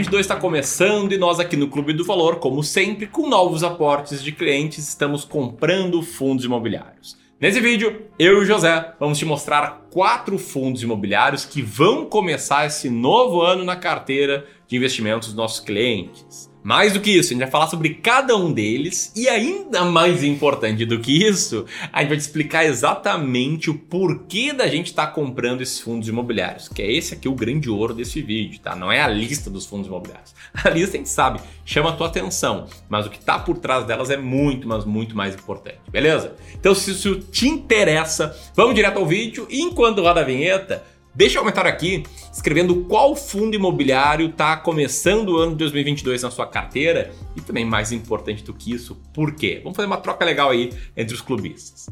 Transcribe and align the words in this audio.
2022 0.00 0.20
está 0.20 0.36
começando 0.36 1.12
e 1.12 1.18
nós 1.18 1.38
aqui 1.38 1.56
no 1.56 1.68
Clube 1.68 1.92
do 1.92 2.04
Valor, 2.04 2.36
como 2.36 2.62
sempre, 2.62 3.06
com 3.06 3.28
novos 3.28 3.62
aportes 3.62 4.22
de 4.22 4.32
clientes, 4.32 4.88
estamos 4.88 5.24
comprando 5.24 6.02
fundos 6.02 6.44
imobiliários. 6.44 7.18
Nesse 7.38 7.60
vídeo, 7.60 8.06
eu 8.18 8.38
e 8.38 8.40
o 8.42 8.44
José 8.46 8.94
vamos 8.98 9.18
te 9.18 9.26
mostrar 9.26 9.88
quatro 9.90 10.38
fundos 10.38 10.82
imobiliários 10.82 11.44
que 11.44 11.60
vão 11.60 12.06
começar 12.06 12.66
esse 12.66 12.88
novo 12.88 13.42
ano 13.42 13.62
na 13.62 13.76
carteira 13.76 14.46
de 14.66 14.76
investimentos 14.76 15.28
dos 15.28 15.36
nossos 15.36 15.60
clientes. 15.60 16.49
Mais 16.62 16.92
do 16.92 17.00
que 17.00 17.10
isso, 17.10 17.28
a 17.28 17.32
gente 17.32 17.40
vai 17.40 17.50
falar 17.50 17.68
sobre 17.68 17.94
cada 17.94 18.36
um 18.36 18.52
deles 18.52 19.12
e 19.16 19.28
ainda 19.28 19.84
mais 19.84 20.22
importante 20.22 20.84
do 20.84 21.00
que 21.00 21.24
isso, 21.26 21.64
a 21.90 22.00
gente 22.00 22.08
vai 22.08 22.18
te 22.18 22.20
explicar 22.20 22.64
exatamente 22.64 23.70
o 23.70 23.74
porquê 23.74 24.52
da 24.52 24.66
gente 24.66 24.88
estar 24.88 25.06
tá 25.06 25.12
comprando 25.12 25.62
esses 25.62 25.80
fundos 25.80 26.08
imobiliários, 26.08 26.68
que 26.68 26.82
é 26.82 26.92
esse 26.92 27.14
aqui 27.14 27.28
o 27.28 27.34
grande 27.34 27.70
ouro 27.70 27.94
desse 27.94 28.20
vídeo, 28.20 28.60
tá? 28.60 28.76
Não 28.76 28.92
é 28.92 29.00
a 29.00 29.08
lista 29.08 29.48
dos 29.48 29.64
fundos 29.64 29.86
imobiliários. 29.86 30.34
A 30.62 30.68
lista 30.68 30.96
a 30.96 30.98
gente 30.98 31.08
sabe, 31.08 31.40
chama 31.64 31.90
a 31.90 31.92
tua 31.92 32.08
atenção, 32.08 32.66
mas 32.88 33.06
o 33.06 33.10
que 33.10 33.18
está 33.18 33.38
por 33.38 33.58
trás 33.58 33.84
delas 33.86 34.10
é 34.10 34.16
muito, 34.16 34.66
mas 34.66 34.84
muito 34.84 35.16
mais 35.16 35.34
importante, 35.34 35.78
beleza? 35.90 36.34
Então 36.54 36.74
se 36.74 36.90
isso 36.90 37.20
te 37.20 37.48
interessa, 37.48 38.36
vamos 38.54 38.74
direto 38.74 38.98
ao 38.98 39.06
vídeo 39.06 39.46
e 39.48 39.62
enquanto 39.62 40.02
roda 40.02 40.20
a 40.20 40.24
vinheta, 40.24 40.84
Deixa 41.12 41.38
um 41.38 41.42
comentário 41.42 41.68
aqui 41.68 42.04
escrevendo 42.32 42.84
qual 42.84 43.16
fundo 43.16 43.56
imobiliário 43.56 44.28
está 44.28 44.56
começando 44.56 45.30
o 45.30 45.38
ano 45.38 45.52
de 45.52 45.58
2022 45.58 46.22
na 46.22 46.30
sua 46.30 46.46
carteira 46.46 47.10
e 47.36 47.40
também 47.40 47.64
mais 47.64 47.90
importante 47.90 48.44
do 48.44 48.54
que 48.54 48.72
isso, 48.72 48.94
por 49.12 49.34
quê? 49.34 49.60
Vamos 49.62 49.74
fazer 49.74 49.88
uma 49.88 49.96
troca 49.96 50.24
legal 50.24 50.50
aí 50.50 50.72
entre 50.96 51.12
os 51.12 51.20
clubistas. 51.20 51.88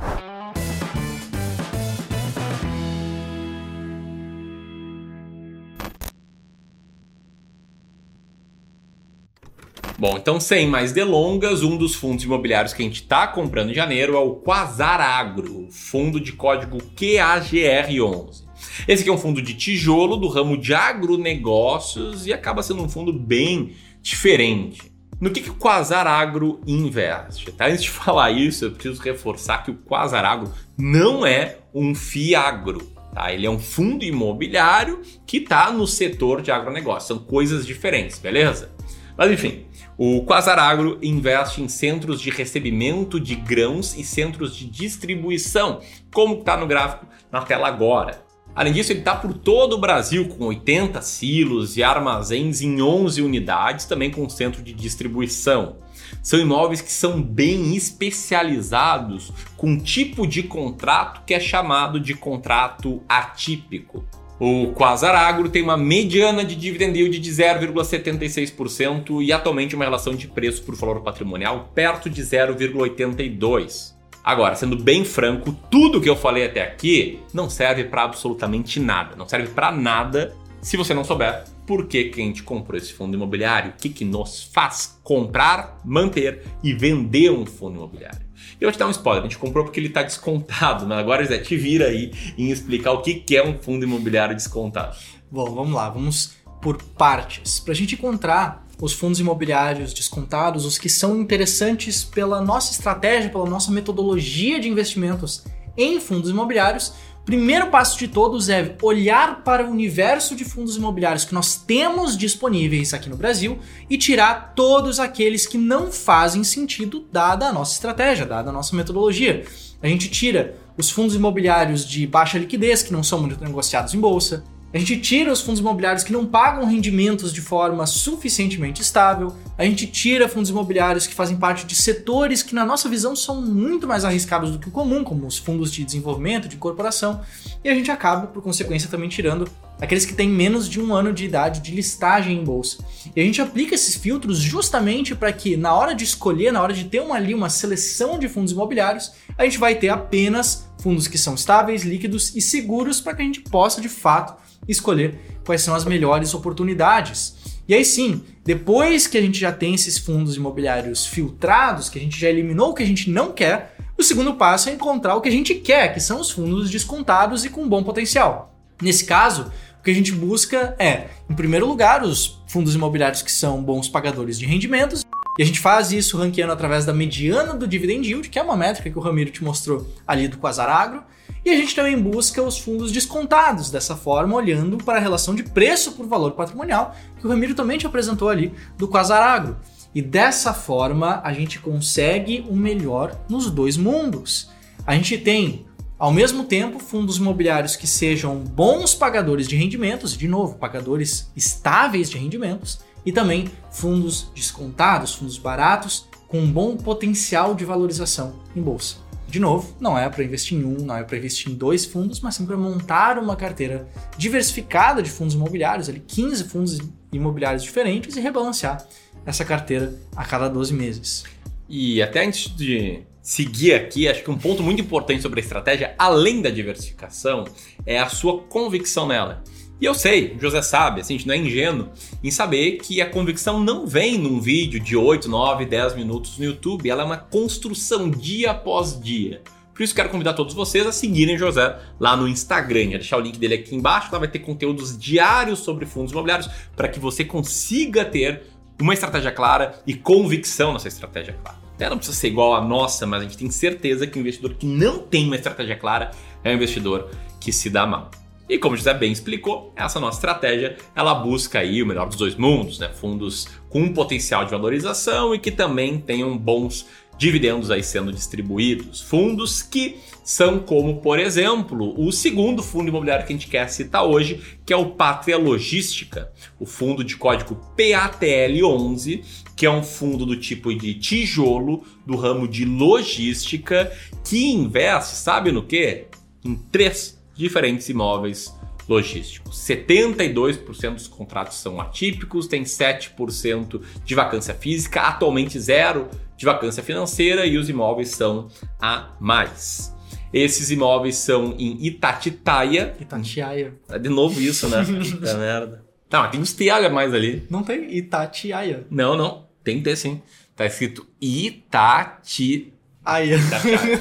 Bom, 9.98 10.16
então 10.16 10.38
sem 10.38 10.68
mais 10.68 10.92
delongas, 10.92 11.64
um 11.64 11.76
dos 11.76 11.96
fundos 11.96 12.24
imobiliários 12.24 12.72
que 12.72 12.82
a 12.82 12.84
gente 12.84 13.02
está 13.02 13.26
comprando 13.26 13.70
em 13.70 13.74
janeiro 13.74 14.14
é 14.14 14.20
o 14.20 14.36
Quasar 14.36 15.00
Agro, 15.00 15.66
fundo 15.72 16.20
de 16.20 16.30
código 16.34 16.78
QAGR11. 16.96 18.47
Esse 18.86 19.02
aqui 19.02 19.10
é 19.10 19.12
um 19.12 19.18
fundo 19.18 19.42
de 19.42 19.54
tijolo 19.54 20.16
do 20.16 20.28
ramo 20.28 20.56
de 20.56 20.74
agronegócios 20.74 22.26
e 22.26 22.32
acaba 22.32 22.62
sendo 22.62 22.82
um 22.82 22.88
fundo 22.88 23.12
bem 23.12 23.74
diferente. 24.02 24.92
No 25.20 25.30
que, 25.30 25.40
que 25.40 25.50
o 25.50 25.54
Quasar 25.54 26.06
Agro 26.06 26.60
investe? 26.64 27.50
Tá? 27.50 27.66
Antes 27.66 27.82
de 27.82 27.90
falar 27.90 28.30
isso, 28.30 28.64
eu 28.64 28.70
preciso 28.70 29.02
reforçar 29.02 29.64
que 29.64 29.70
o 29.70 29.74
Quasar 29.74 30.24
Agro 30.24 30.52
não 30.76 31.26
é 31.26 31.58
um 31.74 31.94
FIAGRO. 31.94 32.80
Tá? 33.12 33.32
Ele 33.32 33.46
é 33.46 33.50
um 33.50 33.58
fundo 33.58 34.04
imobiliário 34.04 35.02
que 35.26 35.38
está 35.38 35.72
no 35.72 35.86
setor 35.86 36.40
de 36.40 36.52
agronegócio. 36.52 37.08
São 37.08 37.18
coisas 37.18 37.66
diferentes, 37.66 38.18
beleza? 38.18 38.70
Mas 39.16 39.32
enfim, 39.32 39.64
o 39.96 40.22
Quasar 40.22 40.60
Agro 40.60 40.96
investe 41.02 41.60
em 41.60 41.66
centros 41.66 42.20
de 42.20 42.30
recebimento 42.30 43.18
de 43.18 43.34
grãos 43.34 43.96
e 43.96 44.04
centros 44.04 44.54
de 44.54 44.66
distribuição, 44.66 45.80
como 46.14 46.38
está 46.38 46.56
no 46.56 46.68
gráfico 46.68 47.04
na 47.32 47.42
tela 47.42 47.66
agora. 47.66 48.27
Além 48.58 48.72
disso, 48.72 48.90
ele 48.90 48.98
está 48.98 49.14
por 49.14 49.32
todo 49.32 49.74
o 49.74 49.78
Brasil 49.78 50.26
com 50.30 50.46
80 50.46 51.00
silos 51.00 51.76
e 51.76 51.82
armazéns 51.84 52.60
em 52.60 52.82
11 52.82 53.22
unidades, 53.22 53.86
também 53.86 54.10
com 54.10 54.28
centro 54.28 54.64
de 54.64 54.72
distribuição. 54.72 55.76
São 56.20 56.40
imóveis 56.40 56.80
que 56.80 56.90
são 56.90 57.22
bem 57.22 57.76
especializados 57.76 59.32
com 59.56 59.68
um 59.68 59.78
tipo 59.78 60.26
de 60.26 60.42
contrato 60.42 61.22
que 61.24 61.34
é 61.34 61.38
chamado 61.38 62.00
de 62.00 62.14
contrato 62.14 63.00
atípico. 63.08 64.04
O 64.40 64.72
Quasar 64.72 65.14
Agro 65.14 65.48
tem 65.48 65.62
uma 65.62 65.76
mediana 65.76 66.44
de 66.44 66.56
dividend 66.56 66.98
yield 66.98 67.16
de 67.16 67.30
0,76% 67.30 69.22
e 69.22 69.32
atualmente 69.32 69.76
uma 69.76 69.84
relação 69.84 70.16
de 70.16 70.26
preço 70.26 70.64
por 70.64 70.74
valor 70.74 71.00
patrimonial 71.02 71.70
perto 71.76 72.10
de 72.10 72.22
0,82. 72.22 73.97
Agora, 74.22 74.54
sendo 74.54 74.76
bem 74.76 75.04
franco, 75.04 75.52
tudo 75.70 76.00
que 76.00 76.08
eu 76.08 76.16
falei 76.16 76.44
até 76.44 76.62
aqui 76.62 77.20
não 77.32 77.48
serve 77.48 77.84
para 77.84 78.02
absolutamente 78.02 78.78
nada. 78.78 79.16
Não 79.16 79.28
serve 79.28 79.48
para 79.48 79.72
nada 79.72 80.34
se 80.60 80.76
você 80.76 80.92
não 80.92 81.04
souber 81.04 81.44
por 81.66 81.86
que, 81.86 82.04
que 82.04 82.20
a 82.20 82.24
gente 82.24 82.42
comprou 82.42 82.78
esse 82.78 82.92
fundo 82.92 83.14
imobiliário, 83.14 83.70
o 83.70 83.74
que, 83.74 83.88
que 83.90 84.04
nos 84.04 84.44
faz 84.52 84.98
comprar, 85.02 85.78
manter 85.84 86.42
e 86.62 86.72
vender 86.72 87.30
um 87.30 87.44
fundo 87.44 87.76
imobiliário. 87.76 88.26
Eu 88.60 88.66
vou 88.68 88.72
te 88.72 88.78
dar 88.78 88.86
um 88.86 88.90
spoiler, 88.90 89.22
a 89.22 89.26
gente 89.26 89.38
comprou 89.38 89.64
porque 89.64 89.78
ele 89.78 89.88
está 89.88 90.02
descontado, 90.02 90.86
mas 90.86 90.98
agora 90.98 91.24
Zé, 91.24 91.38
te 91.38 91.56
vira 91.56 91.86
aí 91.86 92.12
em 92.36 92.50
explicar 92.50 92.92
o 92.92 93.02
que, 93.02 93.14
que 93.14 93.36
é 93.36 93.46
um 93.46 93.58
fundo 93.58 93.84
imobiliário 93.84 94.34
descontado. 94.34 94.96
Bom, 95.30 95.54
vamos 95.54 95.74
lá, 95.74 95.90
vamos 95.90 96.38
por 96.60 96.82
partes. 96.82 97.60
Para 97.60 97.72
a 97.72 97.76
gente 97.76 97.94
encontrar 97.94 98.66
os 98.80 98.92
fundos 98.92 99.18
imobiliários 99.18 99.92
descontados, 99.92 100.64
os 100.64 100.78
que 100.78 100.88
são 100.88 101.20
interessantes 101.20 102.04
pela 102.04 102.40
nossa 102.40 102.72
estratégia, 102.72 103.30
pela 103.30 103.48
nossa 103.48 103.70
metodologia 103.70 104.60
de 104.60 104.68
investimentos 104.68 105.44
em 105.76 106.00
fundos 106.00 106.30
imobiliários, 106.30 106.92
primeiro 107.24 107.66
passo 107.68 107.98
de 107.98 108.08
todos 108.08 108.48
é 108.48 108.74
olhar 108.82 109.42
para 109.44 109.66
o 109.66 109.70
universo 109.70 110.34
de 110.34 110.44
fundos 110.44 110.76
imobiliários 110.76 111.24
que 111.24 111.34
nós 111.34 111.56
temos 111.56 112.16
disponíveis 112.16 112.94
aqui 112.94 113.08
no 113.08 113.16
Brasil 113.16 113.58
e 113.90 113.98
tirar 113.98 114.54
todos 114.56 114.98
aqueles 114.98 115.46
que 115.46 115.58
não 115.58 115.92
fazem 115.92 116.42
sentido 116.42 117.04
dada 117.12 117.46
a 117.46 117.52
nossa 117.52 117.74
estratégia, 117.74 118.24
dada 118.24 118.48
a 118.48 118.52
nossa 118.52 118.74
metodologia. 118.74 119.44
A 119.82 119.86
gente 119.86 120.08
tira 120.08 120.56
os 120.76 120.90
fundos 120.90 121.14
imobiliários 121.14 121.86
de 121.86 122.06
baixa 122.06 122.38
liquidez, 122.38 122.82
que 122.82 122.92
não 122.92 123.02
são 123.02 123.20
muito 123.20 123.44
negociados 123.44 123.92
em 123.92 124.00
bolsa, 124.00 124.42
a 124.72 124.78
gente 124.78 125.00
tira 125.00 125.32
os 125.32 125.40
fundos 125.40 125.60
imobiliários 125.60 126.04
que 126.04 126.12
não 126.12 126.26
pagam 126.26 126.66
rendimentos 126.66 127.32
de 127.32 127.40
forma 127.40 127.86
suficientemente 127.86 128.82
estável. 128.82 129.34
A 129.56 129.64
gente 129.64 129.86
tira 129.86 130.28
fundos 130.28 130.50
imobiliários 130.50 131.06
que 131.06 131.14
fazem 131.14 131.38
parte 131.38 131.64
de 131.64 131.74
setores 131.74 132.42
que, 132.42 132.54
na 132.54 132.66
nossa 132.66 132.86
visão, 132.86 133.16
são 133.16 133.40
muito 133.40 133.86
mais 133.86 134.04
arriscados 134.04 134.50
do 134.50 134.58
que 134.58 134.68
o 134.68 134.70
comum, 134.70 135.02
como 135.02 135.26
os 135.26 135.38
fundos 135.38 135.72
de 135.72 135.84
desenvolvimento, 135.84 136.48
de 136.48 136.56
incorporação. 136.56 137.22
E 137.64 137.68
a 137.70 137.74
gente 137.74 137.90
acaba, 137.90 138.26
por 138.26 138.42
consequência, 138.42 138.90
também 138.90 139.08
tirando 139.08 139.48
aqueles 139.80 140.04
que 140.04 140.14
têm 140.14 140.28
menos 140.28 140.68
de 140.68 140.80
um 140.80 140.94
ano 140.94 141.12
de 141.12 141.24
idade 141.24 141.60
de 141.60 141.74
listagem 141.74 142.38
em 142.38 142.44
bolsa. 142.44 142.78
E 143.14 143.20
a 143.20 143.24
gente 143.24 143.40
aplica 143.40 143.74
esses 143.74 143.94
filtros 143.94 144.38
justamente 144.38 145.14
para 145.14 145.32
que, 145.32 145.56
na 145.56 145.74
hora 145.74 145.94
de 145.94 146.04
escolher, 146.04 146.52
na 146.52 146.62
hora 146.62 146.72
de 146.72 146.84
ter 146.84 147.00
uma, 147.00 147.14
ali 147.14 147.34
uma 147.34 147.48
seleção 147.48 148.18
de 148.18 148.28
fundos 148.28 148.52
imobiliários, 148.52 149.12
a 149.36 149.44
gente 149.44 149.58
vai 149.58 149.74
ter 149.74 149.88
apenas 149.88 150.68
fundos 150.78 151.08
que 151.08 151.18
são 151.18 151.34
estáveis, 151.34 151.82
líquidos 151.82 152.34
e 152.34 152.40
seguros 152.40 153.00
para 153.00 153.14
que 153.14 153.22
a 153.22 153.24
gente 153.24 153.40
possa, 153.40 153.80
de 153.80 153.88
fato, 153.88 154.34
escolher 154.66 155.18
quais 155.44 155.62
são 155.62 155.74
as 155.74 155.84
melhores 155.84 156.34
oportunidades. 156.34 157.36
E 157.68 157.74
aí 157.74 157.84
sim, 157.84 158.22
depois 158.44 159.06
que 159.06 159.18
a 159.18 159.20
gente 159.20 159.38
já 159.38 159.52
tem 159.52 159.74
esses 159.74 159.98
fundos 159.98 160.36
imobiliários 160.36 161.06
filtrados, 161.06 161.88
que 161.88 161.98
a 161.98 162.02
gente 162.02 162.18
já 162.18 162.28
eliminou 162.28 162.70
o 162.70 162.74
que 162.74 162.82
a 162.82 162.86
gente 162.86 163.10
não 163.10 163.32
quer, 163.32 163.76
o 163.96 164.02
segundo 164.02 164.34
passo 164.34 164.68
é 164.68 164.72
encontrar 164.72 165.16
o 165.16 165.20
que 165.20 165.28
a 165.28 165.32
gente 165.32 165.54
quer, 165.56 165.92
que 165.92 166.00
são 166.00 166.20
os 166.20 166.30
fundos 166.30 166.70
descontados 166.70 167.44
e 167.44 167.50
com 167.50 167.68
bom 167.68 167.82
potencial. 167.82 168.54
Nesse 168.80 169.04
caso, 169.04 169.50
que 169.88 169.92
a 169.92 169.94
gente 169.94 170.12
busca 170.12 170.76
é, 170.78 171.06
em 171.30 171.34
primeiro 171.34 171.66
lugar, 171.66 172.02
os 172.02 172.42
fundos 172.46 172.74
imobiliários 172.74 173.22
que 173.22 173.32
são 173.32 173.62
bons 173.62 173.88
pagadores 173.88 174.38
de 174.38 174.44
rendimentos. 174.44 175.02
E 175.38 175.42
a 175.42 175.46
gente 175.46 175.60
faz 175.60 175.92
isso 175.92 176.18
ranqueando 176.18 176.52
através 176.52 176.84
da 176.84 176.92
mediana 176.92 177.54
do 177.54 177.66
dividend 177.66 178.06
yield, 178.06 178.28
que 178.28 178.38
é 178.38 178.42
uma 178.42 178.54
métrica 178.54 178.90
que 178.90 178.98
o 178.98 179.00
Ramiro 179.00 179.30
te 179.30 179.42
mostrou 179.42 179.90
ali 180.06 180.28
do 180.28 180.36
Quasar 180.36 180.68
Agro. 180.68 181.02
E 181.42 181.48
a 181.48 181.56
gente 181.56 181.74
também 181.74 181.98
busca 181.98 182.42
os 182.42 182.58
fundos 182.58 182.92
descontados, 182.92 183.70
dessa 183.70 183.96
forma, 183.96 184.36
olhando 184.36 184.76
para 184.76 184.98
a 184.98 185.00
relação 185.00 185.34
de 185.34 185.42
preço 185.42 185.92
por 185.92 186.06
valor 186.06 186.32
patrimonial, 186.32 186.94
que 187.18 187.26
o 187.26 187.30
Ramiro 187.30 187.54
também 187.54 187.78
te 187.78 187.86
apresentou 187.86 188.28
ali 188.28 188.52
do 188.76 188.88
Quasaragro. 188.88 189.56
E 189.94 190.02
dessa 190.02 190.52
forma, 190.52 191.22
a 191.24 191.32
gente 191.32 191.60
consegue 191.60 192.44
o 192.46 192.54
melhor 192.54 193.18
nos 193.26 193.50
dois 193.50 193.78
mundos. 193.78 194.50
A 194.86 194.94
gente 194.94 195.16
tem, 195.16 195.64
ao 195.98 196.12
mesmo 196.12 196.44
tempo, 196.44 196.78
fundos 196.78 197.16
imobiliários 197.16 197.74
que 197.74 197.86
sejam 197.86 198.38
bons 198.38 198.94
pagadores 198.94 199.48
de 199.48 199.56
rendimentos, 199.56 200.16
de 200.16 200.28
novo, 200.28 200.56
pagadores 200.56 201.30
estáveis 201.34 202.08
de 202.08 202.16
rendimentos, 202.16 202.78
e 203.04 203.12
também 203.12 203.50
fundos 203.70 204.30
descontados, 204.34 205.14
fundos 205.14 205.38
baratos, 205.38 206.06
com 206.28 206.40
um 206.40 206.50
bom 206.50 206.76
potencial 206.76 207.54
de 207.54 207.64
valorização 207.64 208.34
em 208.54 208.62
bolsa. 208.62 208.96
De 209.26 209.40
novo, 209.40 209.76
não 209.80 209.98
é 209.98 210.08
para 210.08 210.24
investir 210.24 210.58
em 210.58 210.64
um, 210.64 210.76
não 210.84 210.96
é 210.96 211.02
para 211.02 211.16
investir 211.16 211.50
em 211.50 211.54
dois 211.54 211.84
fundos, 211.84 212.20
mas 212.20 212.34
sim 212.34 212.46
para 212.46 212.56
montar 212.56 213.18
uma 213.18 213.34
carteira 213.34 213.88
diversificada 214.16 215.02
de 215.02 215.10
fundos 215.10 215.34
imobiliários, 215.34 215.88
ali 215.88 216.00
15 216.00 216.44
fundos 216.44 216.78
imobiliários 217.12 217.62
diferentes 217.62 218.16
e 218.16 218.20
rebalancear 218.20 218.86
essa 219.26 219.44
carteira 219.44 219.94
a 220.16 220.24
cada 220.24 220.48
12 220.48 220.72
meses. 220.72 221.24
E 221.68 222.00
até 222.00 222.24
antes 222.24 222.54
de 222.54 223.02
seguir 223.28 223.74
aqui, 223.74 224.08
acho 224.08 224.24
que 224.24 224.30
um 224.30 224.38
ponto 224.38 224.62
muito 224.62 224.80
importante 224.80 225.20
sobre 225.20 225.38
a 225.38 225.42
estratégia, 225.42 225.94
além 225.98 226.40
da 226.40 226.48
diversificação, 226.48 227.44
é 227.84 227.98
a 227.98 228.08
sua 228.08 228.40
convicção 228.44 229.06
nela. 229.06 229.44
E 229.78 229.84
eu 229.84 229.92
sei, 229.92 230.34
o 230.34 230.40
José 230.40 230.62
sabe, 230.62 231.02
assim, 231.02 231.14
a 231.14 231.18
gente 231.18 231.26
não 231.28 231.34
é 231.34 231.36
ingênuo 231.36 231.90
em 232.24 232.30
saber 232.30 232.78
que 232.78 233.02
a 233.02 233.10
convicção 233.10 233.62
não 233.62 233.86
vem 233.86 234.16
num 234.16 234.40
vídeo 234.40 234.80
de 234.80 234.96
8, 234.96 235.28
9, 235.28 235.66
10 235.66 235.94
minutos 235.94 236.38
no 236.38 236.46
YouTube, 236.46 236.88
ela 236.88 237.02
é 237.02 237.04
uma 237.04 237.18
construção 237.18 238.10
dia 238.10 238.52
após 238.52 238.98
dia. 238.98 239.42
Por 239.74 239.82
isso 239.82 239.94
quero 239.94 240.08
convidar 240.08 240.32
todos 240.32 240.54
vocês 240.54 240.86
a 240.86 240.90
seguirem 240.90 241.36
José 241.36 241.78
lá 242.00 242.16
no 242.16 242.26
Instagram. 242.26 242.92
Já 242.92 242.96
deixar 242.96 243.18
o 243.18 243.20
link 243.20 243.38
dele 243.38 243.56
aqui 243.56 243.76
embaixo, 243.76 244.08
lá 244.10 244.18
vai 244.18 244.28
ter 244.28 244.38
conteúdos 244.38 244.98
diários 244.98 245.58
sobre 245.58 245.84
fundos 245.84 246.12
imobiliários 246.12 246.48
para 246.74 246.88
que 246.88 246.98
você 246.98 247.26
consiga 247.26 248.06
ter 248.06 248.44
uma 248.80 248.94
estratégia 248.94 249.30
clara 249.30 249.82
e 249.86 249.92
convicção 249.92 250.72
nessa 250.72 250.88
estratégia 250.88 251.34
clara. 251.34 251.67
Ela 251.78 251.90
não 251.90 251.98
precisa 251.98 252.18
ser 252.18 252.28
igual 252.28 252.54
à 252.54 252.60
nossa, 252.60 253.06
mas 253.06 253.20
a 253.20 253.24
gente 253.24 253.38
tem 253.38 253.50
certeza 253.50 254.06
que 254.06 254.18
o 254.18 254.20
investidor 254.20 254.54
que 254.54 254.66
não 254.66 254.98
tem 254.98 255.26
uma 255.26 255.36
estratégia 255.36 255.76
clara 255.76 256.10
é 256.42 256.50
um 256.50 256.54
investidor 256.54 257.10
que 257.40 257.52
se 257.52 257.70
dá 257.70 257.86
mal. 257.86 258.10
E 258.48 258.58
como 258.58 258.74
o 258.74 258.78
José 258.78 258.94
bem 258.94 259.12
explicou, 259.12 259.74
essa 259.76 260.00
nossa 260.00 260.16
estratégia 260.16 260.76
ela 260.96 261.14
busca 261.14 261.58
aí 261.58 261.82
o 261.82 261.86
melhor 261.86 262.08
dos 262.08 262.16
dois 262.16 262.34
mundos, 262.34 262.78
né? 262.78 262.88
Fundos 262.88 263.46
com 263.68 263.80
um 263.80 263.92
potencial 263.92 264.44
de 264.44 264.50
valorização 264.50 265.34
e 265.34 265.38
que 265.38 265.50
também 265.50 265.98
tenham 265.98 266.36
bons 266.36 266.86
dividendos 267.18 267.70
aí 267.70 267.82
sendo 267.82 268.12
distribuídos. 268.12 269.02
Fundos 269.02 269.60
que 269.60 269.96
são 270.24 270.60
como, 270.60 271.00
por 271.00 271.18
exemplo, 271.18 271.94
o 271.98 272.12
segundo 272.12 272.62
fundo 272.62 272.88
imobiliário 272.88 273.26
que 273.26 273.32
a 273.32 273.36
gente 273.36 273.48
quer 273.48 273.68
citar 273.68 274.04
hoje, 274.04 274.40
que 274.64 274.72
é 274.72 274.76
o 274.76 274.90
Pátria 274.90 275.36
Logística, 275.36 276.30
o 276.60 276.64
fundo 276.64 277.02
de 277.02 277.16
código 277.16 277.58
PATL11, 277.76 279.24
que 279.56 279.66
é 279.66 279.70
um 279.70 279.82
fundo 279.82 280.24
do 280.24 280.36
tipo 280.36 280.72
de 280.72 280.94
tijolo 280.94 281.82
do 282.06 282.14
ramo 282.14 282.46
de 282.46 282.64
logística 282.64 283.90
que 284.24 284.52
investe, 284.52 285.16
sabe 285.16 285.50
no 285.50 285.64
quê? 285.64 286.06
Em 286.44 286.54
três 286.54 287.18
diferentes 287.34 287.88
imóveis 287.88 288.54
logísticos. 288.88 289.58
72% 289.58 290.94
dos 290.94 291.08
contratos 291.08 291.58
são 291.58 291.80
atípicos, 291.80 292.46
tem 292.46 292.62
7% 292.62 293.80
de 294.04 294.14
vacância 294.14 294.54
física, 294.54 295.02
atualmente 295.02 295.58
zero 295.58 296.08
de 296.38 296.46
vacância 296.46 296.82
financeira 296.84 297.44
e 297.44 297.58
os 297.58 297.68
imóveis 297.68 298.10
são 298.10 298.48
a 298.80 299.10
mais. 299.20 299.92
Esses 300.32 300.70
imóveis 300.70 301.16
são 301.16 301.54
em 301.58 301.84
Itatitaia. 301.84 302.94
Itatiaia. 303.00 303.74
É 303.88 303.98
de 303.98 304.08
novo 304.08 304.40
isso, 304.40 304.68
né? 304.68 304.84
Puta 305.10 305.36
merda. 305.36 305.84
Tá, 306.08 306.20
mas 306.20 306.30
tem 306.30 306.40
uns 306.40 306.54
Tiaga 306.54 306.88
mais 306.88 307.12
ali. 307.12 307.44
Não 307.50 307.64
tem 307.64 307.92
Itatiaia. 307.96 308.86
Não, 308.88 309.16
não. 309.16 309.48
Tem 309.64 309.78
que 309.78 309.84
ter 309.84 309.96
sim. 309.96 310.22
Tá 310.54 310.64
escrito 310.64 311.06
Itati... 311.20 312.72
Aia. 313.04 313.38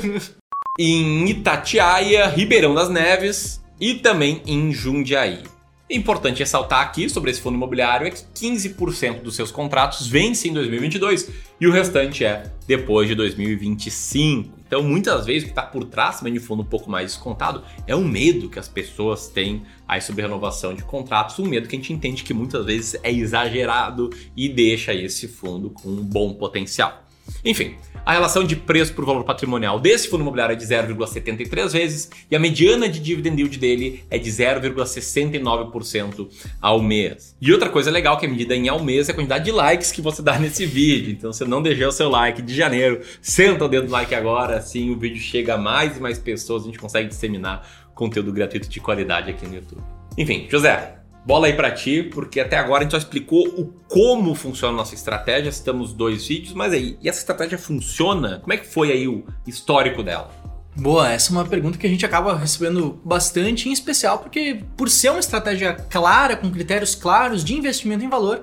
em 0.80 1.30
Itatiaia, 1.30 2.28
Ribeirão 2.28 2.76
das 2.76 2.90
Neves 2.90 3.64
e 3.80 3.96
também 3.96 4.44
em 4.46 4.72
Jundiaí. 4.72 5.42
Importante 5.90 6.40
ressaltar 6.40 6.82
aqui 6.82 7.10
sobre 7.10 7.32
esse 7.32 7.40
fundo 7.40 7.56
imobiliário 7.56 8.08
é 8.08 8.12
que 8.12 8.22
15% 8.22 9.22
dos 9.22 9.36
seus 9.36 9.52
contratos 9.52 10.06
vencem 10.06 10.52
em 10.52 10.54
2022 10.54 11.32
e 11.62 11.66
o 11.66 11.72
restante 11.72 12.26
é 12.26 12.52
depois 12.68 13.08
de 13.08 13.16
2025. 13.16 14.50
Então, 14.68 14.84
muitas 14.84 15.26
vezes, 15.26 15.44
o 15.44 15.46
que 15.46 15.52
está 15.54 15.64
por 15.64 15.86
trás 15.86 16.18
também 16.18 16.34
de 16.34 16.42
fundo 16.42 16.62
um 16.62 16.66
pouco 16.66 16.92
mais 16.92 17.14
descontado 17.14 17.64
é 17.88 17.96
o 17.96 18.04
medo 18.04 18.50
que 18.50 18.60
as 18.60 18.68
pessoas 18.68 19.30
têm 19.30 19.64
aí 19.88 20.02
sobre 20.02 20.24
renovação 20.24 20.74
de 20.74 20.84
contratos, 20.84 21.40
um 21.40 21.46
medo 21.46 21.70
que 21.70 21.76
a 21.78 21.80
gente 21.80 21.94
entende 21.94 22.22
que 22.22 22.34
muitas 22.34 22.66
vezes 22.66 23.00
é 23.02 23.10
exagerado 23.10 24.10
e 24.36 24.50
deixa 24.50 24.94
esse 24.94 25.26
fundo 25.26 25.70
com 25.70 25.88
um 25.88 26.04
bom 26.04 26.34
potencial. 26.34 27.07
Enfim, 27.44 27.76
a 28.08 28.14
relação 28.14 28.46
de 28.46 28.56
preço 28.56 28.94
por 28.94 29.06
valor 29.06 29.26
patrimonial 29.26 29.82
desse 29.82 30.08
fundo 30.08 30.22
imobiliário 30.22 30.54
é 30.54 30.56
de 30.56 30.66
0,73 30.66 31.74
vezes 31.74 32.10
e 32.32 32.38
a 32.38 32.40
mediana 32.40 32.88
de 32.88 33.02
dividend 33.02 33.38
yield 33.38 33.60
dele 33.60 34.06
é 34.10 34.18
de 34.18 34.30
0,69% 34.30 36.30
ao 36.62 36.82
mês. 36.82 37.36
E 37.42 37.52
outra 37.52 37.70
coisa 37.70 37.92
legal 37.92 38.18
que 38.18 38.26
é 38.26 38.30
medida 38.30 38.56
em 38.56 38.70
ao 38.70 38.82
mês 38.82 39.10
é 39.10 39.12
a 39.12 39.16
quantidade 39.16 39.44
de 39.44 39.52
likes 39.52 39.92
que 39.92 40.02
você 40.02 40.22
dá 40.22 40.40
nesse 40.40 40.66
vídeo. 40.66 41.12
Então, 41.12 41.34
se 41.34 41.44
não 41.44 41.62
deixou 41.62 41.90
o 41.90 41.92
seu 41.92 42.10
like 42.10 42.42
de 42.42 42.56
janeiro, 42.56 43.02
senta 43.22 43.66
o 43.66 43.68
dedo 43.68 43.88
no 43.88 43.92
like 43.92 44.16
agora, 44.16 44.56
assim 44.56 44.90
o 44.90 44.98
vídeo 44.98 45.20
chega 45.20 45.56
a 45.56 45.58
mais 45.58 45.98
e 45.98 46.00
mais 46.00 46.18
pessoas, 46.18 46.64
a 46.64 46.68
gente 46.68 46.80
consegue 46.80 47.10
disseminar 47.10 47.70
conteúdo 47.94 48.32
gratuito 48.32 48.70
de 48.70 48.80
qualidade 48.80 49.32
aqui 49.32 49.46
no 49.46 49.56
YouTube. 49.56 49.84
Enfim, 50.18 50.48
José, 50.50 50.98
bola 51.28 51.48
aí 51.48 51.54
para 51.54 51.70
ti, 51.72 52.04
porque 52.04 52.40
até 52.40 52.58
agora 52.58 52.80
a 52.80 52.84
gente 52.84 52.92
só 52.92 52.98
explicou 52.98 53.46
o 53.50 53.66
como 53.90 54.34
funciona 54.34 54.74
a 54.74 54.78
nossa 54.78 54.96
estratégia, 54.96 55.52
citamos 55.52 55.92
dois 55.92 56.26
vídeos, 56.26 56.54
mas 56.54 56.72
aí, 56.72 56.98
e 57.02 57.10
essa 57.10 57.20
estratégia 57.20 57.58
funciona? 57.58 58.40
Como 58.40 58.54
é 58.54 58.58
que 58.58 58.66
foi 58.66 58.94
aí 58.94 59.10
o 59.10 59.26
histórico 59.46 60.02
dela? 60.02 60.32
Boa, 60.74 61.12
essa 61.12 61.30
é 61.30 61.34
uma 61.34 61.44
pergunta 61.44 61.78
que 61.78 61.86
a 61.86 61.90
gente 61.90 62.06
acaba 62.06 62.38
recebendo 62.38 63.02
bastante, 63.04 63.68
em 63.68 63.74
especial 63.74 64.20
porque, 64.20 64.64
por 64.78 64.90
ser 64.90 65.10
uma 65.10 65.20
estratégia 65.20 65.74
clara, 65.74 66.38
com 66.38 66.50
critérios 66.50 66.96
claros 66.96 67.44
de 67.44 67.54
investimento 67.54 68.06
em 68.06 68.10
valor, 68.10 68.42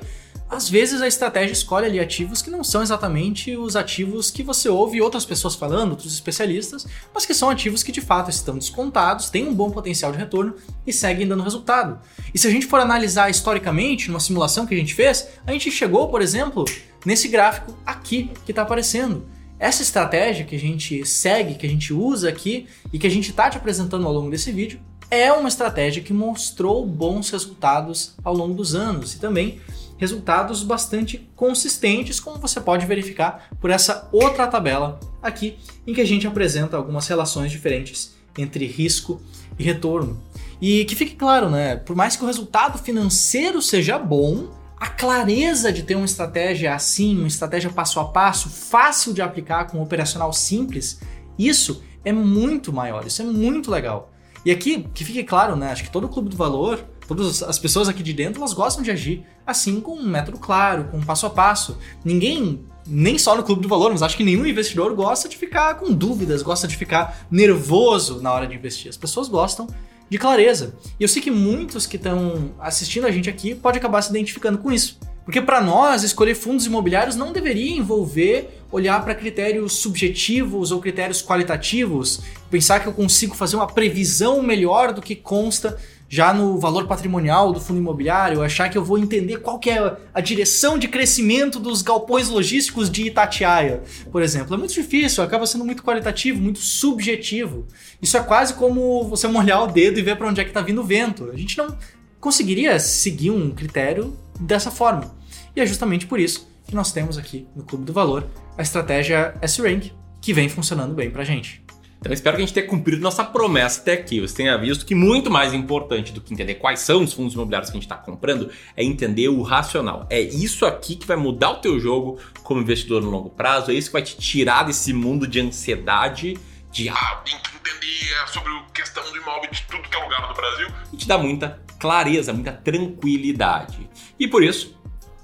às 0.55 0.69
vezes 0.69 1.03
a 1.03 1.09
estratégia 1.09 1.53
escolhe 1.53 1.87
ali 1.87 1.99
ativos 1.99 2.41
que 2.41 2.51
não 2.51 2.63
são 2.63 2.83
exatamente 2.83 3.57
os 3.57 3.75
ativos 3.75 4.31
que 4.31 4.43
você 4.43 4.69
ouve 4.69 5.01
outras 5.01 5.25
pessoas 5.25 5.55
falando, 5.55 5.91
outros 5.91 6.15
especialistas, 6.15 6.87
mas 7.13 7.27
que 7.27 7.35
são 7.35 7.51
ativos 7.51 7.83
que 7.83 7.91
de 7.91 8.01
fato 8.01 8.31
estão 8.31 8.57
descontados, 8.57 9.31
têm 9.31 9.49
um 9.49 9.55
bom 9.55 9.71
potencial 9.71 10.13
de 10.13 10.19
retorno 10.19 10.55
e 10.87 10.93
seguem 10.93 11.27
dando 11.27 11.43
resultado. 11.43 11.99
E 12.33 12.39
se 12.39 12.47
a 12.47 12.51
gente 12.51 12.67
for 12.67 12.79
analisar 12.81 13.29
historicamente, 13.29 14.09
numa 14.09 14.21
simulação 14.21 14.67
que 14.67 14.75
a 14.75 14.79
gente 14.79 14.95
fez, 14.95 15.29
a 15.47 15.53
gente 15.53 15.71
chegou, 15.71 16.09
por 16.09 16.23
exemplo, 16.23 16.65
nesse 17.05 17.29
gráfico 17.29 17.77
aqui 17.85 18.31
que 18.45 18.53
está 18.53 18.63
aparecendo. 18.63 19.27
Essa 19.59 19.83
estratégia 19.83 20.45
que 20.45 20.57
a 20.57 20.59
gente 20.59 21.05
segue, 21.07 21.55
que 21.55 21.67
a 21.67 21.69
gente 21.69 21.93
usa 21.93 22.29
aqui 22.29 22.67
e 22.93 22.99
que 22.99 23.07
a 23.07 23.11
gente 23.11 23.31
está 23.31 23.49
te 23.51 23.57
apresentando 23.57 24.07
ao 24.07 24.13
longo 24.13 24.31
desse 24.31 24.53
vídeo 24.53 24.81
é 25.11 25.33
uma 25.33 25.49
estratégia 25.49 26.03
que 26.03 26.13
mostrou 26.13 26.85
bons 26.85 27.31
resultados 27.31 28.15
ao 28.25 28.35
longo 28.35 28.55
dos 28.55 28.75
anos 28.75 29.15
e 29.15 29.19
também 29.19 29.61
resultados 30.05 30.63
bastante 30.63 31.29
consistentes, 31.35 32.21
como 32.21 32.39
você 32.39 32.61
pode 32.61 32.87
verificar 32.87 33.49
por 33.61 33.71
essa 33.71 34.09
outra 34.13 34.47
tabela 34.47 35.01
aqui, 35.23 35.57
em 35.87 35.95
que 35.95 36.01
a 36.01 36.07
gente 36.07 36.27
apresenta 36.27 36.77
algumas 36.77 37.09
relações 37.09 37.51
diferentes 37.51 38.15
entre 38.37 38.67
risco 38.67 39.21
e 39.59 39.65
retorno. 39.65 40.23
E 40.61 40.85
que 40.85 40.95
fique 40.95 41.17
claro, 41.17 41.49
né? 41.49 41.77
Por 41.77 41.97
mais 41.97 42.17
que 42.17 42.23
o 42.23 42.27
resultado 42.27 42.79
financeiro 42.79 43.61
seja 43.63 43.99
bom, 43.99 44.51
a 44.77 44.89
clareza 44.89 45.73
de 45.73 45.83
ter 45.83 45.95
uma 45.95 46.05
estratégia 46.05 46.75
assim, 46.75 47.17
uma 47.19 47.29
estratégia 47.29 47.71
passo 47.71 47.99
a 48.01 48.05
passo, 48.05 48.51
fácil 48.51 49.15
de 49.15 49.23
aplicar 49.23 49.67
com 49.67 49.79
um 49.79 49.83
operacional 49.83 50.33
simples, 50.33 51.01
isso 51.39 51.83
é 52.05 52.13
muito 52.13 52.73
maior, 52.73 53.07
isso 53.07 53.23
é 53.23 53.25
muito 53.25 53.71
legal. 53.71 54.11
E 54.45 54.51
aqui, 54.51 54.87
que 54.93 55.05
fique 55.05 55.25
claro, 55.25 55.57
né? 55.57 55.73
Acho 55.73 55.85
que 55.85 55.91
todo 55.91 56.09
clube 56.09 56.29
do 56.29 56.37
valor 56.37 56.85
Todas 57.07 57.43
as 57.43 57.59
pessoas 57.59 57.89
aqui 57.89 58.03
de 58.03 58.13
dentro, 58.13 58.41
elas 58.41 58.53
gostam 58.53 58.83
de 58.83 58.91
agir 58.91 59.25
assim, 59.47 59.81
com 59.81 59.93
um 59.93 60.07
método 60.07 60.39
claro, 60.39 60.85
com 60.85 60.99
um 60.99 61.03
passo 61.03 61.27
a 61.27 61.31
passo. 61.31 61.77
Ninguém, 62.05 62.65
nem 62.87 63.19
só 63.19 63.37
no 63.37 63.43
Clube 63.43 63.63
do 63.63 63.69
Valor, 63.69 63.91
mas 63.91 64.03
acho 64.03 64.17
que 64.17 64.25
nenhum 64.25 64.47
investidor 64.47 64.95
gosta 64.95 65.29
de 65.29 65.37
ficar 65.37 65.75
com 65.75 65.93
dúvidas, 65.93 66.43
gosta 66.43 66.67
de 66.67 66.77
ficar 66.77 67.27
nervoso 67.31 68.21
na 68.21 68.33
hora 68.33 68.47
de 68.47 68.55
investir. 68.55 68.89
As 68.89 68.97
pessoas 68.97 69.29
gostam 69.29 69.67
de 70.09 70.19
clareza. 70.19 70.77
E 70.99 71.03
eu 71.03 71.09
sei 71.09 71.21
que 71.21 71.31
muitos 71.31 71.87
que 71.87 71.97
estão 71.97 72.53
assistindo 72.59 73.07
a 73.07 73.11
gente 73.11 73.29
aqui 73.29 73.55
podem 73.55 73.79
acabar 73.79 74.03
se 74.03 74.11
identificando 74.11 74.59
com 74.59 74.73
isso. 74.73 74.99
Porque 75.25 75.41
para 75.41 75.61
nós, 75.61 76.03
escolher 76.03 76.35
fundos 76.35 76.67
imobiliários 76.67 77.17
não 77.17 77.33
deveria 77.33 77.75
envolver 77.75 78.63
olhar 78.71 79.03
para 79.03 79.15
critérios 79.15 79.75
subjetivos 79.75 80.71
ou 80.71 80.81
critérios 80.81 81.23
qualitativos, 81.23 82.21
pensar 82.51 82.81
que 82.81 82.87
eu 82.87 82.93
consigo 82.93 83.35
fazer 83.35 83.57
uma 83.57 83.67
previsão 83.67 84.43
melhor 84.43 84.93
do 84.93 85.01
que 85.01 85.17
consta 85.17 85.79
já 86.15 86.33
no 86.33 86.61
valor 86.61 86.87
patrimonial 86.87 87.53
do 87.53 87.61
fundo 87.61 87.81
imobiliário, 87.81 88.41
achar 88.41 88.69
que 88.69 88.79
eu 88.79 88.85
vou 88.85 88.97
entender 88.97 89.39
qual 89.39 89.59
que 89.59 89.69
é 89.69 89.97
a 90.15 90.21
direção 90.21 90.79
de 90.79 90.87
crescimento 90.87 91.59
dos 91.59 91.83
galpões 91.83 92.29
logísticos 92.29 92.89
de 92.89 93.09
Itatiaia, 93.09 93.83
por 94.13 94.23
exemplo. 94.23 94.55
É 94.55 94.57
muito 94.57 94.73
difícil, 94.73 95.25
acaba 95.25 95.45
sendo 95.45 95.65
muito 95.65 95.83
qualitativo, 95.83 96.41
muito 96.41 96.61
subjetivo. 96.61 97.67
Isso 98.01 98.17
é 98.17 98.23
quase 98.23 98.55
como 98.55 99.03
você 99.09 99.27
molhar 99.27 99.65
o 99.65 99.67
dedo 99.67 99.99
e 99.99 100.03
ver 100.03 100.15
para 100.15 100.29
onde 100.29 100.41
é 100.41 100.45
que 100.45 100.51
está 100.51 100.61
vindo 100.61 100.83
o 100.83 100.85
vento. 100.85 101.33
A 101.33 101.37
gente 101.37 101.59
não 101.59 101.77
conseguiria 102.21 102.79
seguir 102.79 103.33
um 103.33 103.51
critério 103.51 104.17
dessa 104.39 104.71
forma. 104.71 105.17
E 105.57 105.61
é 105.61 105.67
justamente 105.67 106.07
por 106.07 106.21
isso 106.21 106.49
que 106.65 106.77
nós 106.77 106.93
temos 106.93 107.19
aqui 107.19 107.49
no 107.57 107.65
Clube 107.65 107.85
do 107.85 107.93
Valor 107.93 108.25
a 108.57 108.63
estratégia 108.63 109.35
S-Rank, 109.43 109.91
que 110.21 110.33
vem 110.33 110.49
funcionando 110.49 110.95
bem 110.95 111.11
para 111.11 111.25
gente. 111.25 111.64
Então 112.05 112.13
espero 112.13 112.37
que 112.37 112.43
a 112.43 112.45
gente 112.45 112.53
tenha 112.53 112.67
cumprido 112.67 113.01
nossa 113.01 113.25
promessa 113.25 113.81
até 113.81 113.95
aqui. 113.95 114.21
Você 114.21 114.37
tenha 114.37 114.59
visto 114.59 114.85
que 114.85 114.95
muito 114.95 115.31
mais 115.31 115.55
importante 115.55 116.13
do 116.13 116.21
que 116.21 116.35
entender 116.35 116.57
quais 116.57 116.81
são 116.81 117.03
os 117.03 117.15
fundos 117.15 117.33
imobiliários 117.33 117.71
que 117.71 117.79
a 117.79 117.81
gente 117.81 117.91
está 117.91 117.97
comprando 117.97 118.51
é 118.77 118.85
entender 118.85 119.29
o 119.29 119.41
racional. 119.41 120.07
É 120.11 120.21
isso 120.21 120.67
aqui 120.67 120.97
que 120.97 121.07
vai 121.07 121.17
mudar 121.17 121.53
o 121.53 121.57
teu 121.63 121.81
jogo 121.81 122.21
como 122.43 122.61
investidor 122.61 123.01
no 123.01 123.09
longo 123.09 123.31
prazo. 123.31 123.71
É 123.71 123.75
isso 123.75 123.89
que 123.89 123.95
vai 123.95 124.03
te 124.03 124.19
tirar 124.19 124.65
desse 124.65 124.93
mundo 124.93 125.27
de 125.27 125.41
ansiedade, 125.41 126.37
de 126.71 126.91
ah, 126.91 127.23
tem 127.25 127.39
que 127.39 127.57
entender 127.57 128.29
sobre 128.29 128.53
a 128.53 128.67
questão 128.75 129.03
do 129.11 129.17
imóvel 129.17 129.51
de 129.51 129.63
tudo 129.63 129.89
que 129.89 129.97
é 129.97 129.99
lugar 129.99 130.29
do 130.29 130.35
Brasil. 130.35 130.69
E 130.93 130.99
te 130.99 131.09
dá 131.09 131.17
muita 131.17 131.59
clareza, 131.81 132.35
muita 132.35 132.53
tranquilidade. 132.53 133.89
E 134.21 134.29
por 134.29 134.45
isso, 134.45 134.79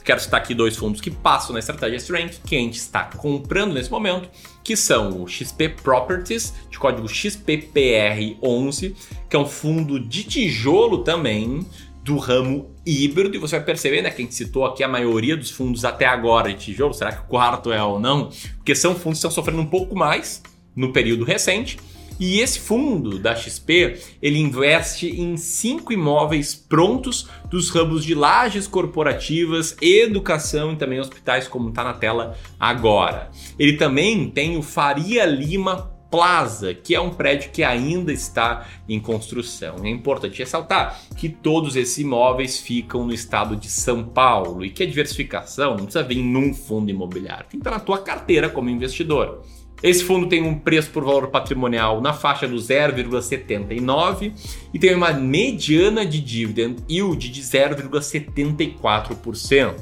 quero 0.04 0.20
citar 0.20 0.40
aqui 0.40 0.54
dois 0.54 0.76
fundos 0.76 1.00
que 1.00 1.10
passam 1.10 1.52
na 1.52 1.58
estratégia 1.58 1.96
Strength 1.96 2.40
que 2.46 2.56
a 2.56 2.58
gente 2.58 2.76
está 2.76 3.04
comprando 3.04 3.74
nesse 3.74 3.90
momento 3.90 4.28
que 4.62 4.76
são 4.76 5.22
o 5.22 5.28
XP 5.28 5.70
Properties, 5.82 6.54
de 6.70 6.78
código 6.78 7.08
XPPR11, 7.08 8.94
que 9.28 9.36
é 9.36 9.38
um 9.38 9.46
fundo 9.46 9.98
de 9.98 10.24
tijolo 10.24 10.98
também 10.98 11.66
do 12.02 12.16
ramo 12.16 12.70
híbrido, 12.84 13.36
e 13.36 13.38
você 13.38 13.56
vai 13.56 13.64
perceber, 13.64 14.02
né, 14.02 14.10
que 14.10 14.22
a 14.22 14.24
gente 14.24 14.34
citou 14.34 14.64
aqui 14.64 14.82
a 14.82 14.88
maioria 14.88 15.36
dos 15.36 15.50
fundos 15.50 15.84
até 15.84 16.06
agora 16.06 16.52
de 16.52 16.58
tijolo, 16.58 16.94
será 16.94 17.12
que 17.12 17.20
o 17.20 17.24
quarto 17.24 17.72
é 17.72 17.82
ou 17.82 18.00
não? 18.00 18.30
Porque 18.56 18.74
são 18.74 18.94
fundos 18.94 19.18
que 19.18 19.26
estão 19.26 19.30
sofrendo 19.30 19.60
um 19.60 19.66
pouco 19.66 19.94
mais 19.94 20.42
no 20.74 20.92
período 20.92 21.24
recente, 21.24 21.78
E 22.20 22.40
esse 22.40 22.60
fundo 22.60 23.18
da 23.18 23.34
XP, 23.34 23.98
ele 24.20 24.38
investe 24.38 25.08
em 25.08 25.38
cinco 25.38 25.90
imóveis 25.90 26.54
prontos 26.54 27.26
dos 27.48 27.70
ramos 27.70 28.04
de 28.04 28.14
lajes 28.14 28.66
corporativas, 28.66 29.74
educação 29.80 30.74
e 30.74 30.76
também 30.76 31.00
hospitais, 31.00 31.48
como 31.48 31.70
está 31.70 31.82
na 31.82 31.94
tela 31.94 32.36
agora. 32.58 33.30
Ele 33.58 33.78
também 33.78 34.28
tem 34.28 34.58
o 34.58 34.62
Faria 34.62 35.24
Lima 35.24 35.90
Plaza, 36.10 36.74
que 36.74 36.94
é 36.94 37.00
um 37.00 37.10
prédio 37.10 37.52
que 37.52 37.62
ainda 37.62 38.12
está 38.12 38.66
em 38.86 39.00
construção. 39.00 39.76
É 39.84 39.88
importante 39.88 40.40
ressaltar 40.40 41.00
que 41.16 41.28
todos 41.28 41.74
esses 41.74 41.96
imóveis 41.98 42.58
ficam 42.58 43.06
no 43.06 43.14
estado 43.14 43.56
de 43.56 43.70
São 43.70 44.04
Paulo 44.04 44.62
e 44.62 44.70
que 44.70 44.82
a 44.82 44.86
diversificação 44.86 45.70
não 45.70 45.84
precisa 45.84 46.02
vir 46.02 46.22
num 46.22 46.52
fundo 46.52 46.90
imobiliário, 46.90 47.46
tem 47.48 47.60
que 47.60 47.66
estar 47.66 47.70
na 47.70 47.80
tua 47.80 47.98
carteira 47.98 48.50
como 48.50 48.68
investidor. 48.68 49.42
Esse 49.82 50.04
fundo 50.04 50.28
tem 50.28 50.42
um 50.42 50.58
preço 50.58 50.90
por 50.90 51.02
valor 51.04 51.28
patrimonial 51.28 51.98
na 52.00 52.12
faixa 52.12 52.46
do 52.46 52.56
0,79 52.56 54.32
e 54.72 54.78
tem 54.78 54.94
uma 54.94 55.12
mediana 55.12 56.04
de 56.04 56.20
dividend 56.20 56.76
yield 56.88 57.28
de 57.30 57.40
0,74%. 57.40 59.74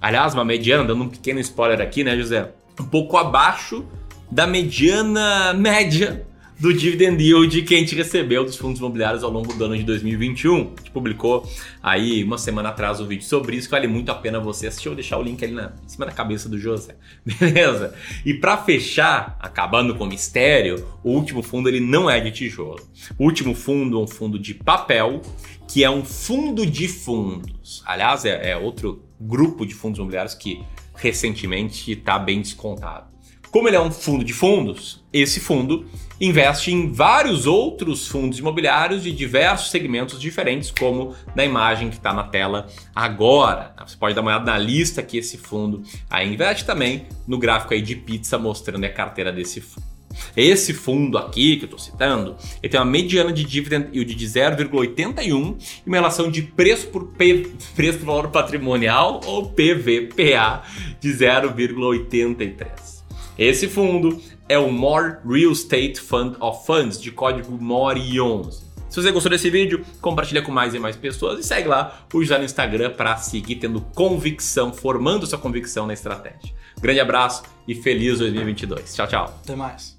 Aliás, 0.00 0.34
uma 0.34 0.44
mediana, 0.44 0.84
dando 0.84 1.04
um 1.04 1.08
pequeno 1.08 1.38
spoiler 1.40 1.80
aqui, 1.80 2.04
né, 2.04 2.14
José? 2.16 2.52
Um 2.78 2.84
pouco 2.84 3.16
abaixo 3.16 3.82
da 4.30 4.46
mediana 4.46 5.54
média 5.54 6.26
do 6.58 6.72
dividend 6.72 7.22
yield 7.22 7.62
que 7.62 7.74
a 7.74 7.78
gente 7.78 7.94
recebeu 7.94 8.44
dos 8.44 8.56
fundos 8.56 8.78
imobiliários 8.78 9.22
ao 9.22 9.30
longo 9.30 9.52
do 9.52 9.64
ano 9.64 9.76
de 9.76 9.84
2021. 9.84 10.54
A 10.54 10.58
gente 10.58 10.90
publicou 10.90 11.46
aí 11.82 12.24
uma 12.24 12.38
semana 12.38 12.70
atrás 12.70 12.98
um 13.00 13.06
vídeo 13.06 13.24
sobre 13.24 13.56
isso, 13.56 13.68
que 13.68 13.72
vale 13.72 13.86
muito 13.86 14.10
a 14.10 14.14
pena 14.14 14.40
você 14.40 14.66
assistir. 14.66 14.88
Eu 14.88 14.92
vou 14.92 14.96
deixar 14.96 15.18
o 15.18 15.22
link 15.22 15.44
ali 15.44 15.52
na, 15.52 15.72
em 15.84 15.88
cima 15.88 16.06
da 16.06 16.12
cabeça 16.12 16.48
do 16.48 16.58
José. 16.58 16.96
Beleza? 17.24 17.94
E 18.24 18.32
para 18.32 18.56
fechar, 18.56 19.36
acabando 19.38 19.94
com 19.94 20.04
o 20.04 20.06
mistério, 20.06 20.86
o 21.04 21.10
último 21.10 21.42
fundo 21.42 21.68
ele 21.68 21.80
não 21.80 22.08
é 22.08 22.18
de 22.20 22.30
tijolo. 22.30 22.80
O 23.18 23.24
último 23.24 23.54
fundo 23.54 23.98
é 23.98 24.02
um 24.02 24.08
fundo 24.08 24.38
de 24.38 24.54
papel, 24.54 25.20
que 25.68 25.84
é 25.84 25.90
um 25.90 26.04
fundo 26.04 26.64
de 26.64 26.88
fundos. 26.88 27.82
Aliás, 27.84 28.24
é, 28.24 28.52
é 28.52 28.56
outro 28.56 29.04
grupo 29.20 29.66
de 29.66 29.74
fundos 29.74 29.98
imobiliários 29.98 30.34
que 30.34 30.64
recentemente 30.94 31.92
está 31.92 32.18
bem 32.18 32.40
descontado. 32.40 33.14
Como 33.50 33.68
ele 33.68 33.76
é 33.76 33.80
um 33.80 33.90
fundo 33.90 34.24
de 34.24 34.32
fundos, 34.32 35.04
esse 35.12 35.40
fundo 35.40 35.86
investe 36.20 36.72
em 36.72 36.92
vários 36.92 37.46
outros 37.46 38.08
fundos 38.08 38.38
imobiliários 38.38 39.02
de 39.02 39.12
diversos 39.12 39.70
segmentos 39.70 40.20
diferentes, 40.20 40.70
como 40.70 41.14
na 41.34 41.44
imagem 41.44 41.90
que 41.90 41.96
está 41.96 42.12
na 42.12 42.24
tela 42.24 42.66
agora. 42.94 43.74
Você 43.86 43.96
pode 43.96 44.14
dar 44.14 44.22
uma 44.22 44.30
olhada 44.30 44.50
na 44.50 44.58
lista 44.58 45.02
que 45.02 45.18
esse 45.18 45.36
fundo 45.36 45.82
aí 46.08 46.32
investe 46.32 46.64
também 46.64 47.06
no 47.26 47.38
gráfico 47.38 47.74
aí 47.74 47.82
de 47.82 47.96
pizza 47.96 48.38
mostrando 48.38 48.84
a 48.84 48.88
carteira 48.88 49.32
desse 49.32 49.60
fundo. 49.60 49.96
Esse 50.36 50.72
fundo 50.72 51.18
aqui 51.18 51.56
que 51.56 51.64
eu 51.64 51.66
estou 51.66 51.78
citando, 51.78 52.36
ele 52.62 52.70
tem 52.70 52.80
uma 52.80 52.86
mediana 52.86 53.32
de 53.32 53.44
dividend 53.44 53.88
yield 53.92 54.14
de 54.14 54.26
0,81 54.26 55.56
e 55.84 55.88
uma 55.88 55.96
relação 55.96 56.30
de 56.30 56.42
preço 56.42 56.88
por 56.88 57.08
P, 57.08 57.50
preço 57.74 57.98
por 57.98 58.06
valor 58.06 58.28
patrimonial 58.28 59.20
ou 59.26 59.50
PVPA 59.50 60.62
de 61.00 61.10
0,83. 61.10 62.96
Esse 63.38 63.68
fundo 63.68 64.20
é 64.48 64.58
o 64.58 64.70
More 64.70 65.16
Real 65.26 65.52
Estate 65.52 66.00
Fund 66.00 66.36
of 66.40 66.66
Funds, 66.66 67.00
de 67.00 67.10
código 67.10 67.58
MORI11. 67.58 68.64
Se 68.88 69.02
você 69.02 69.10
gostou 69.10 69.30
desse 69.30 69.50
vídeo, 69.50 69.84
compartilha 70.00 70.40
com 70.40 70.52
mais 70.52 70.74
e 70.74 70.78
mais 70.78 70.96
pessoas 70.96 71.40
e 71.40 71.42
segue 71.42 71.68
lá 71.68 72.06
o 72.14 72.22
José 72.22 72.38
no 72.38 72.44
Instagram 72.44 72.90
para 72.90 73.16
seguir 73.16 73.56
tendo 73.56 73.80
convicção, 73.94 74.72
formando 74.72 75.26
sua 75.26 75.38
convicção 75.38 75.86
na 75.86 75.92
estratégia. 75.92 76.54
Grande 76.80 77.00
abraço 77.00 77.42
e 77.66 77.74
feliz 77.74 78.18
2022. 78.20 78.94
Tchau, 78.94 79.06
tchau. 79.06 79.40
Até 79.42 79.56
mais. 79.56 79.95